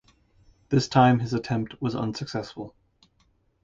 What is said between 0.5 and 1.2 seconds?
This time